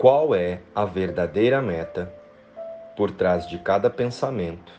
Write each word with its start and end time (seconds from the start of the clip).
qual 0.00 0.34
é 0.34 0.62
a 0.74 0.86
verdadeira 0.86 1.60
meta 1.60 2.10
por 2.96 3.10
trás 3.10 3.46
de 3.46 3.58
cada 3.58 3.90
pensamento 3.90 4.72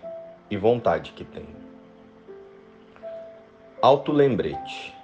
e 0.50 0.58
vontade 0.58 1.12
que 1.12 1.24
tenho. 1.24 1.62
Autolembrete 3.80 4.98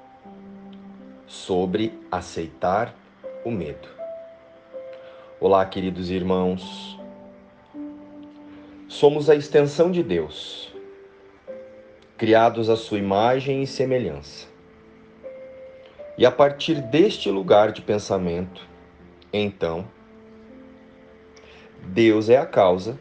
sobre 1.27 1.93
aceitar 2.11 2.95
o 3.45 3.51
medo. 3.51 3.87
Olá, 5.39 5.63
queridos 5.67 6.09
irmãos. 6.09 6.99
Somos 8.87 9.29
a 9.29 9.35
extensão 9.35 9.91
de 9.91 10.01
Deus, 10.01 10.73
criados 12.17 12.71
à 12.71 12.75
sua 12.75 12.97
imagem 12.97 13.61
e 13.61 13.67
semelhança. 13.67 14.47
E 16.17 16.25
a 16.25 16.31
partir 16.31 16.81
deste 16.81 17.29
lugar 17.29 17.71
de 17.71 17.83
pensamento, 17.83 18.67
então, 19.31 19.85
Deus 21.87 22.29
é 22.29 22.37
a 22.37 22.45
causa 22.45 22.99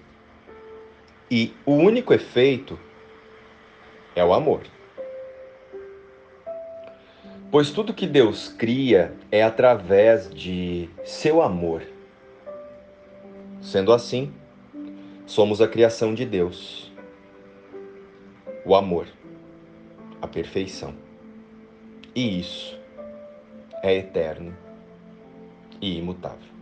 e 1.29 1.53
o 1.67 1.73
único 1.73 2.15
efeito 2.15 2.79
é 4.15 4.25
o 4.25 4.33
amor. 4.33 4.63
Pois 7.51 7.71
tudo 7.71 7.93
que 7.93 8.07
Deus 8.07 8.49
cria 8.49 9.13
é 9.31 9.43
através 9.43 10.33
de 10.33 10.89
seu 11.05 11.43
amor. 11.43 11.83
Sendo 13.61 13.93
assim, 13.93 14.33
somos 15.27 15.61
a 15.61 15.67
criação 15.67 16.15
de 16.15 16.25
Deus. 16.25 16.93
O 18.65 18.77
amor, 18.77 19.09
a 20.23 20.29
perfeição. 20.29 20.95
E 22.15 22.39
isso 22.41 22.79
é 23.83 23.97
eterno 23.97 24.57
e 25.81 25.99
imutável. 25.99 26.56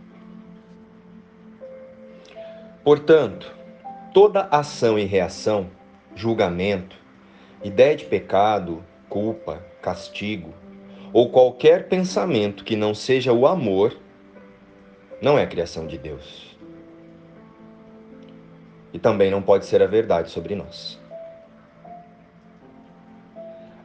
Portanto, 2.84 3.50
toda 4.12 4.46
ação 4.50 4.98
e 4.98 5.04
reação, 5.04 5.70
julgamento, 6.14 6.94
ideia 7.62 7.96
de 7.96 8.04
pecado, 8.04 8.84
culpa, 9.08 9.64
castigo, 9.80 10.52
ou 11.10 11.30
qualquer 11.30 11.88
pensamento 11.88 12.62
que 12.62 12.76
não 12.76 12.94
seja 12.94 13.32
o 13.32 13.46
amor, 13.46 13.96
não 15.22 15.38
é 15.38 15.46
criação 15.46 15.86
de 15.86 15.96
Deus. 15.96 16.54
E 18.92 18.98
também 18.98 19.30
não 19.30 19.40
pode 19.40 19.64
ser 19.64 19.82
a 19.82 19.86
verdade 19.86 20.30
sobre 20.30 20.54
nós. 20.54 21.00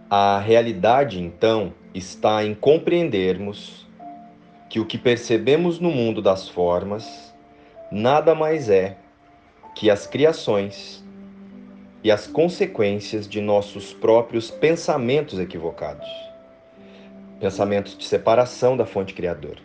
A 0.10 0.40
realidade, 0.40 1.22
então, 1.22 1.74
está 1.94 2.44
em 2.44 2.54
compreendermos 2.54 3.88
que 4.70 4.78
o 4.78 4.86
que 4.86 4.98
percebemos 4.98 5.80
no 5.80 5.90
mundo 5.90 6.22
das 6.22 6.50
formas 6.50 7.29
nada 7.92 8.36
mais 8.36 8.70
é 8.70 8.98
que 9.76 9.90
as 9.90 10.06
criações 10.06 11.04
e 12.04 12.12
as 12.12 12.28
consequências 12.28 13.28
de 13.28 13.42
nossos 13.42 13.94
próprios 13.94 14.50
pensamentos 14.50 15.40
equivocados. 15.40 16.08
Pensamentos 17.40 17.98
de 17.98 18.06
separação 18.06 18.76
da 18.76 18.86
fonte 18.86 19.14
criadora 19.14 19.62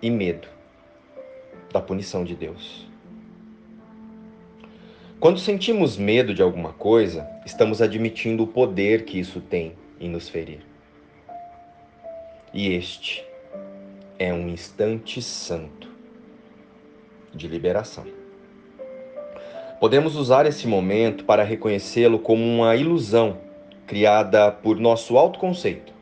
e 0.00 0.10
medo 0.10 0.48
da 1.72 1.80
punição 1.80 2.24
de 2.24 2.34
Deus. 2.34 2.86
Quando 5.18 5.38
sentimos 5.38 5.96
medo 5.96 6.34
de 6.34 6.42
alguma 6.42 6.72
coisa, 6.72 7.26
estamos 7.46 7.80
admitindo 7.80 8.42
o 8.42 8.46
poder 8.46 9.04
que 9.04 9.18
isso 9.18 9.40
tem 9.40 9.74
em 10.00 10.10
nos 10.10 10.28
ferir. 10.28 10.60
E 12.52 12.74
este 12.74 13.24
é 14.18 14.34
um 14.34 14.48
instante 14.48 15.22
santo 15.22 15.91
de 17.34 17.48
liberação. 17.48 18.04
Podemos 19.80 20.14
usar 20.14 20.46
esse 20.46 20.66
momento 20.68 21.24
para 21.24 21.42
reconhecê-lo 21.42 22.18
como 22.18 22.44
uma 22.44 22.76
ilusão 22.76 23.38
criada 23.86 24.50
por 24.52 24.78
nosso 24.78 25.18
autoconceito, 25.18 25.92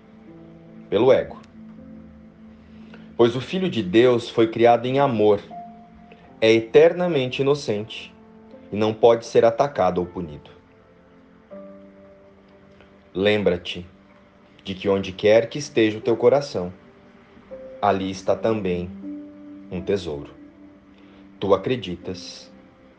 pelo 0.88 1.10
ego. 1.12 1.40
Pois 3.16 3.34
o 3.34 3.40
Filho 3.40 3.70
de 3.70 3.82
Deus 3.82 4.28
foi 4.28 4.48
criado 4.48 4.86
em 4.86 4.98
amor, 4.98 5.40
é 6.40 6.52
eternamente 6.52 7.42
inocente 7.42 8.14
e 8.70 8.76
não 8.76 8.92
pode 8.92 9.26
ser 9.26 9.44
atacado 9.44 9.98
ou 9.98 10.06
punido. 10.06 10.50
Lembra-te 13.14 13.86
de 14.62 14.74
que 14.74 14.88
onde 14.88 15.10
quer 15.10 15.48
que 15.48 15.58
esteja 15.58 15.98
o 15.98 16.02
teu 16.02 16.16
coração, 16.16 16.72
ali 17.80 18.10
está 18.10 18.36
também 18.36 18.90
um 19.70 19.80
tesouro. 19.80 20.39
Tu 21.40 21.54
acreditas 21.54 22.52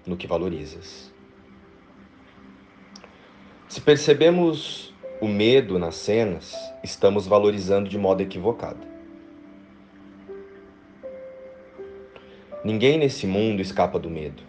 no 0.06 0.18
que 0.18 0.26
valorizas. 0.26 1.14
Se 3.70 3.80
percebemos 3.80 4.94
o 5.22 5.28
medo 5.28 5.78
nas 5.78 5.94
cenas, 5.94 6.56
estamos 6.84 7.28
valorizando 7.28 7.88
de 7.88 8.00
modo 8.00 8.22
equivocado. 8.22 8.80
Ninguém 12.64 12.98
nesse 12.98 13.28
mundo 13.28 13.62
escapa 13.62 14.00
do 14.00 14.10
medo, 14.10 14.42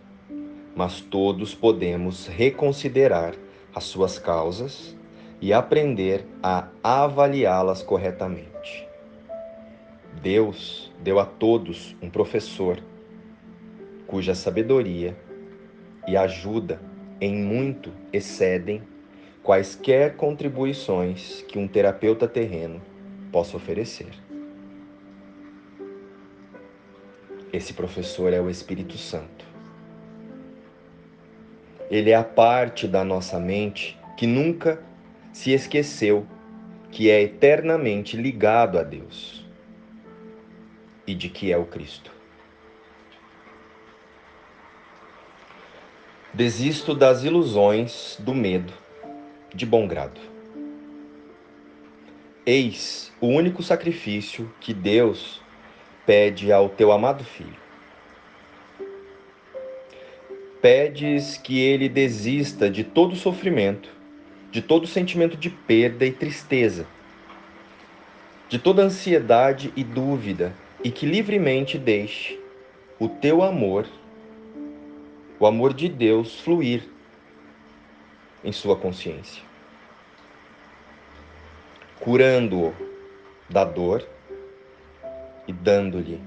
mas 0.74 1.02
todos 1.02 1.54
podemos 1.54 2.26
reconsiderar 2.26 3.34
as 3.74 3.84
suas 3.84 4.18
causas 4.18 4.96
e 5.38 5.52
aprender 5.52 6.26
a 6.42 6.68
avaliá-las 6.82 7.82
corretamente. 7.82 8.88
Deus 10.22 10.90
deu 10.98 11.20
a 11.20 11.26
todos 11.26 11.94
um 12.00 12.08
professor 12.08 12.82
cuja 14.12 14.34
sabedoria 14.34 15.16
e 16.06 16.18
ajuda 16.18 16.78
em 17.18 17.34
muito 17.34 17.90
excedem 18.12 18.82
quaisquer 19.42 20.16
contribuições 20.16 21.40
que 21.48 21.58
um 21.58 21.66
terapeuta 21.66 22.28
terreno 22.28 22.82
possa 23.32 23.56
oferecer. 23.56 24.10
Esse 27.50 27.72
professor 27.72 28.34
é 28.34 28.40
o 28.42 28.50
Espírito 28.50 28.98
Santo. 28.98 29.46
Ele 31.90 32.10
é 32.10 32.14
a 32.14 32.22
parte 32.22 32.86
da 32.86 33.02
nossa 33.02 33.40
mente 33.40 33.98
que 34.18 34.26
nunca 34.26 34.78
se 35.32 35.52
esqueceu 35.52 36.26
que 36.90 37.08
é 37.08 37.22
eternamente 37.22 38.14
ligado 38.18 38.78
a 38.78 38.82
Deus 38.82 39.42
e 41.06 41.14
de 41.14 41.30
que 41.30 41.50
é 41.50 41.56
o 41.56 41.64
Cristo. 41.64 42.21
Desisto 46.34 46.94
das 46.94 47.24
ilusões 47.24 48.16
do 48.18 48.34
medo, 48.34 48.72
de 49.54 49.66
bom 49.66 49.86
grado. 49.86 50.18
Eis 52.46 53.12
o 53.20 53.26
único 53.26 53.62
sacrifício 53.62 54.50
que 54.58 54.72
Deus 54.72 55.42
pede 56.06 56.50
ao 56.50 56.70
teu 56.70 56.90
amado 56.90 57.22
filho. 57.22 57.60
Pedes 60.62 61.36
que 61.36 61.60
ele 61.60 61.86
desista 61.86 62.70
de 62.70 62.82
todo 62.82 63.14
sofrimento, 63.14 63.90
de 64.50 64.62
todo 64.62 64.86
sentimento 64.86 65.36
de 65.36 65.50
perda 65.50 66.06
e 66.06 66.12
tristeza, 66.12 66.86
de 68.48 68.58
toda 68.58 68.80
ansiedade 68.80 69.70
e 69.76 69.84
dúvida, 69.84 70.54
e 70.82 70.90
que 70.90 71.04
livremente 71.04 71.76
deixe 71.76 72.40
o 72.98 73.06
teu 73.06 73.42
amor 73.42 73.86
o 75.42 75.46
amor 75.48 75.74
de 75.74 75.88
Deus 75.88 76.38
fluir 76.38 76.88
em 78.44 78.52
sua 78.52 78.76
consciência, 78.76 79.42
curando-o 81.98 82.72
da 83.50 83.64
dor 83.64 84.06
e 85.48 85.52
dando-lhe 85.52 86.22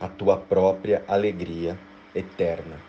a 0.00 0.08
tua 0.08 0.38
própria 0.38 1.04
alegria 1.06 1.78
eterna. 2.14 2.80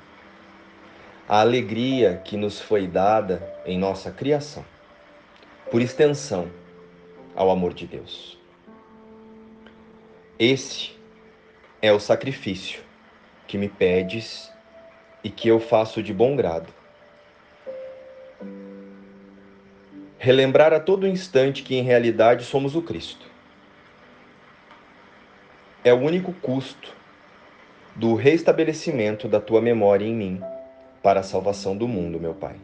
A 1.28 1.42
alegria 1.42 2.22
que 2.24 2.38
nos 2.38 2.62
foi 2.62 2.88
dada 2.88 3.62
em 3.66 3.78
nossa 3.78 4.10
criação, 4.12 4.64
por 5.70 5.82
extensão 5.82 6.50
ao 7.36 7.52
amor 7.52 7.74
de 7.74 7.86
Deus. 7.86 8.40
Esse 10.40 10.98
é 11.82 11.92
o 11.92 12.00
sacrifício 12.00 12.82
que 13.46 13.58
me 13.58 13.68
pedes 13.68 14.50
e 15.24 15.30
que 15.30 15.48
eu 15.48 15.60
faço 15.60 16.02
de 16.02 16.14
bom 16.14 16.36
grado. 16.36 16.74
Relembrar 20.18 20.74
a 20.74 20.80
todo 20.80 21.08
instante 21.08 21.64
que 21.64 21.76
em 21.76 21.84
realidade 21.84 22.44
somos 22.44 22.76
o 22.76 22.82
Cristo. 22.82 23.26
É 25.84 25.94
o 25.94 25.98
único 25.98 26.34
custo 26.34 26.94
do 27.96 28.16
restabelecimento 28.16 29.28
da 29.28 29.40
tua 29.40 29.62
memória 29.62 30.06
em 30.06 30.14
mim 30.14 30.42
para 31.02 31.22
a 31.22 31.24
salvação 31.24 31.76
do 31.76 31.88
mundo, 31.88 32.20
meu 32.20 32.34
Pai. 32.34 32.56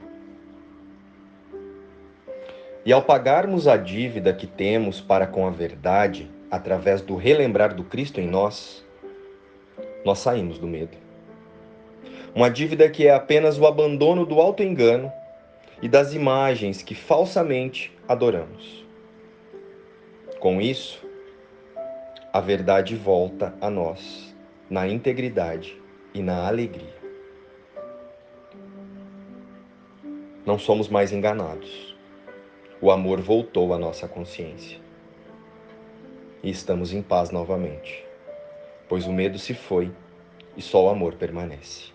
E 2.86 2.94
ao 2.94 3.02
pagarmos 3.02 3.68
a 3.68 3.78
dívida 3.78 4.34
que 4.34 4.46
temos 4.46 5.02
para 5.02 5.26
com 5.26 5.48
a 5.48 5.50
verdade, 5.50 6.30
através 6.52 7.02
do 7.02 7.16
relembrar 7.16 7.74
do 7.74 7.84
Cristo 7.84 8.22
em 8.22 8.28
nós, 8.28 8.86
nós 10.06 10.20
saímos 10.20 10.60
do 10.60 10.68
medo. 10.68 11.05
Uma 12.36 12.50
dívida 12.50 12.90
que 12.90 13.08
é 13.08 13.14
apenas 13.14 13.58
o 13.58 13.66
abandono 13.66 14.26
do 14.26 14.42
auto-engano 14.42 15.10
e 15.82 15.88
das 15.88 16.14
imagens 16.14 16.84
que 16.84 16.94
falsamente 16.94 17.98
adoramos. 18.06 18.86
Com 20.38 20.60
isso, 20.60 21.02
a 22.34 22.42
verdade 22.42 22.94
volta 22.94 23.56
a 23.62 23.70
nós 23.70 24.36
na 24.70 24.86
integridade 24.86 25.82
e 26.14 26.22
na 26.22 26.46
alegria. 26.46 26.94
Não 30.46 30.60
somos 30.60 30.90
mais 30.90 31.14
enganados. 31.14 31.96
O 32.82 32.92
amor 32.92 33.22
voltou 33.22 33.74
à 33.74 33.78
nossa 33.80 34.10
consciência. 34.10 34.78
E 36.44 36.50
estamos 36.50 36.92
em 36.92 37.02
paz 37.02 37.32
novamente, 37.32 38.06
pois 38.90 39.08
o 39.08 39.14
medo 39.14 39.40
se 39.40 39.54
foi 39.54 39.90
e 40.58 40.62
só 40.62 40.84
o 40.84 40.90
amor 40.90 41.14
permanece. 41.14 41.95